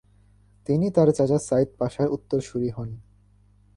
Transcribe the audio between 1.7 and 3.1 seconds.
পাশার উত্তরসুরি হন।